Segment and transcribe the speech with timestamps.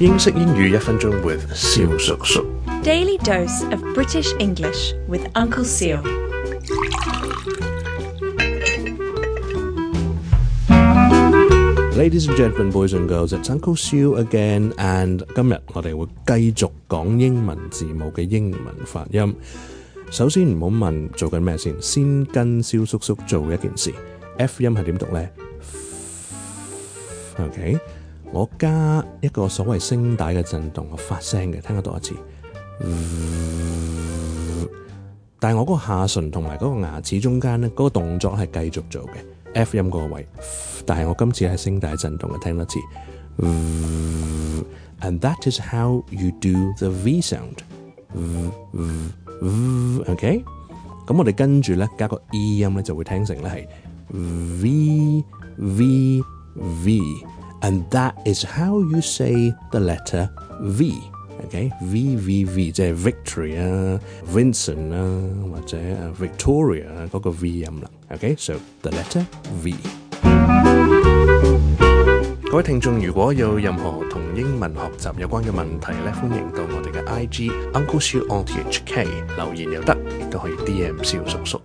[0.00, 2.44] 英式英语一分钟 with 肖叔叔。
[2.82, 6.02] Daily dose of British English with Uncle Seal。
[11.96, 19.36] Ladies and gentlemen, boys and girls，it's Uncle Seal again，and 今日我哋会继续讲英文字母嘅英文发音。
[20.10, 23.94] 首先唔好问做紧咩先，先跟萧叔叔做一件事。
[24.38, 25.30] F 音系点读咧
[27.38, 27.78] ？OK。
[28.34, 32.12] 我加一個所謂聲帶嘅震動，我發聲嘅，聽得多一次。
[35.38, 39.14] 但系我嗰個下唇同埋嗰個牙齒中間咧，嗰個動作係繼續做嘅
[39.54, 40.26] F 音嗰個位。
[40.84, 42.78] 但系我今次系聲帶震動嘅，聽多次。
[45.00, 47.58] And that is how you do the V sound.
[48.16, 50.44] o k
[51.06, 53.48] 咁我哋跟住咧加個 E 音咧就會聽成咧
[54.10, 55.24] 係 V
[55.58, 56.24] V
[56.84, 57.00] V。
[57.64, 60.28] And that is how you say the letter
[60.76, 61.00] V.
[61.46, 63.98] Okay, V V V 即係 Victory 啊、
[64.34, 65.00] Vincent 啦、啊，
[65.54, 65.76] 或者
[66.20, 67.90] Victoria 嗰、那個 uh, uh, V 音啦。
[68.10, 69.24] Okay，so the letter
[69.62, 69.74] V。
[72.50, 79.06] 各位聽眾，如果有任何同英文學習有關嘅問題咧，歡迎到我哋嘅 I G Uncle Siu on T H K
[79.36, 81.60] 留言又得，亦都可以 D M 小叔叔。